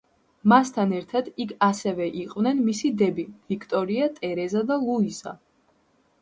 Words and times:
მასთან 0.51 0.93
ერთად 0.99 1.27
იქ 1.43 1.51
ასევე 1.67 2.07
იყვნენ 2.21 2.63
მისი 2.71 2.91
დები: 3.03 3.27
ვიქტორია, 3.53 4.09
ტერეზა 4.17 4.65
და 4.73 4.81
ლუიზა. 4.87 5.37